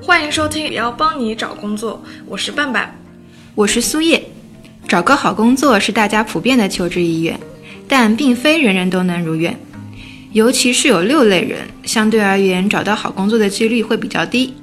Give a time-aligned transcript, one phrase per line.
[0.00, 2.02] 欢迎收听，也要帮你找工作。
[2.26, 2.94] 我是半半，
[3.54, 4.22] 我是苏叶。
[4.86, 7.38] 找个好工作是大家普遍的求职意愿，
[7.86, 9.54] 但并非人人都能如愿。
[10.32, 14.54] 尤其是有六类人，相对而言找到好工作的几率会比较低。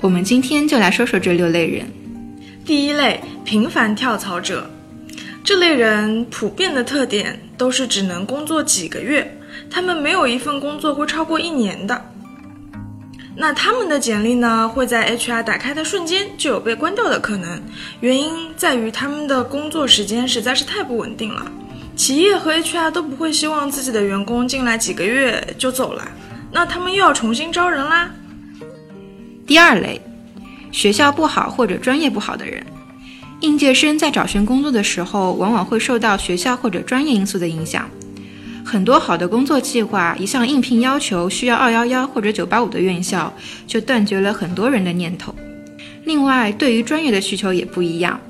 [0.00, 1.84] 我们今天就来说说这六类人。
[2.64, 4.68] 第一类，频繁跳槽者。
[5.44, 9.38] 这类人普遍的特点都是只能工作几个月，
[9.70, 12.04] 他们没有一份工作会超过一年的。
[13.36, 17.62] 那他们的简历呢，会在 HR 打开的瞬间就有被关掉的可能，
[18.00, 21.50] 原因在于他们的工作时间实在是太不稳定了。
[21.94, 26.08] 企业和 HR 都不会希望自己的员工进来几个月就走了，
[26.52, 28.10] 那他们又要重新招人啦。
[29.46, 30.00] 第二类，
[30.72, 32.64] 学校不好或者专业不好的人，
[33.40, 37.88] 应届生在找寻工作的时候，往往会受到学校或者专业因素的影响。
[38.68, 43.32] 很多好的工作计划，一项应聘要求需要二幺幺或者九八五的院校，
[43.66, 45.34] 就断绝了很多人的念头。
[46.04, 48.20] 另外，对于专业的需求也不一样，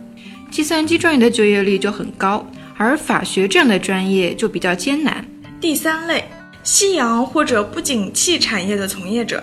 [0.48, 5.26] 计算机专业的就业率就很高，而法学这样的专业就比较艰难。
[5.60, 6.22] 第三类，
[6.62, 9.42] 夕阳或者不景气产业的从业者，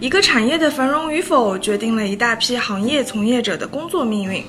[0.00, 4.42] 一个产业的繁荣与否，决定了一大批行业从业者的工作命运。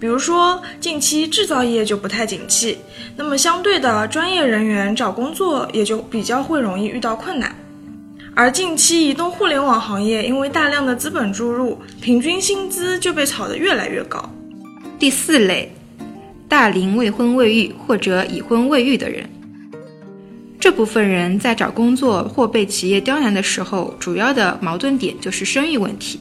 [0.00, 2.78] 比如说，近期制造业就不太景气，
[3.14, 7.54] 那么相对的专业人员找工作也就比较会容易遇到困难。
[8.34, 14.24] 而近期移动互联网行业因为大量的资本注入，平均薪资就被炒得越来越高。
[14.98, 15.70] 第四类，
[16.48, 19.28] 大龄未婚未育或者已婚未育的人，
[20.58, 26.18] 这部分人在找工作或被企业刁难的时候，主要的矛盾点就是生育问题，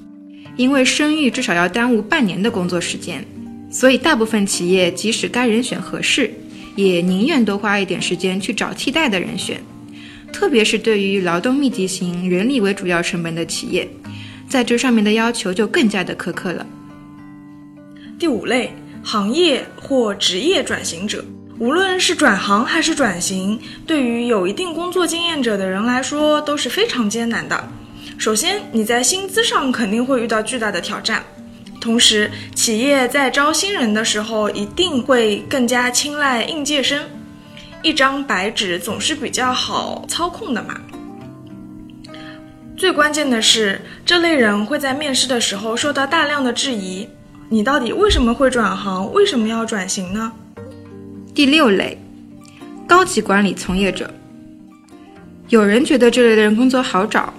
[0.58, 3.26] 因为生育至少要耽误半年的工作时间。
[3.70, 6.32] 所以，大部分企业即使该人选合适，
[6.76, 9.62] 也宁愿多花一点时间去找替代的人选。
[10.34, 13.88] 特别是对于劳动密集型、人力为主要成本的企业，
[14.48, 16.66] 在这上面的要求就更加的苛刻了。
[18.18, 21.24] 第五类，行业或职业转型者，
[21.58, 27.72] 无论是转行还是转型，对于有一定工作经验者的人来说都是非常艰难的。
[28.18, 31.24] 首先，你在薪资上肯定会遇到巨大的挑战。
[31.80, 37.06] 同时，企业在招新人的时候，一定会更加青睐应届生。
[37.82, 40.82] 一张白纸总是比较好操控的嘛。
[42.76, 47.08] 最关键的是，这类人会在面试的时候受到大量的质疑：
[47.48, 49.12] 你到底为什么会转行？
[49.14, 50.32] 为什么要转型呢？
[51.34, 51.98] 第六类，
[52.86, 54.14] 高级管理从业者。
[55.48, 57.34] 有人觉得这类的人工作好找，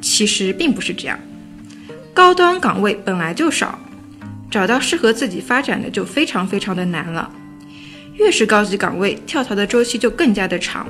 [0.00, 1.18] 其实并不是这样。
[2.18, 3.78] 高端岗位本来就少，
[4.50, 7.30] 找到适合自己发展的就非常非常的难了。
[8.14, 10.84] 越是高级岗位，跳槽的周期就更加的长。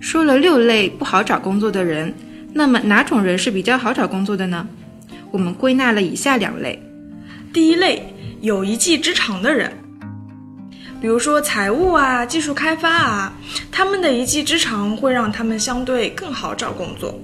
[0.00, 2.12] 说了六类不好找工作的人，
[2.52, 4.66] 那么哪种人是比较好找工作的呢？
[5.30, 6.82] 我们归纳了以下两类。
[7.52, 9.70] 第一类，有一技之长的人，
[11.00, 13.32] 比如说财务啊、技术开发啊，
[13.70, 17.16] 他们的一技之长会让他们相对更好找工作。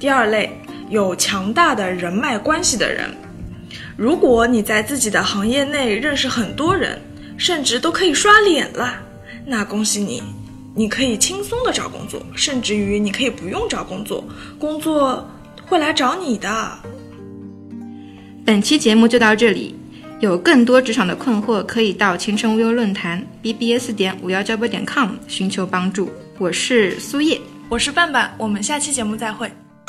[0.00, 0.58] 第二类。
[0.88, 3.10] 有强大的人脉关系的人，
[3.96, 7.00] 如果你在自己的行业内认识很多人，
[7.36, 8.94] 甚至都可以刷脸了，
[9.44, 10.22] 那恭喜你，
[10.74, 14.24] 你可以轻松的找工作，甚至于你可以不用找工作，
[14.58, 15.28] 工作
[15.66, 16.78] 会来找你的。
[18.44, 19.74] 本期节目就到这里，
[20.20, 26.08] 有更多职场的困惑，可以到前程无忧论坛 bbs 点五幺交播点 com 寻求帮助。
[26.38, 29.50] 我是苏叶，我是半半，我们下期节目再会。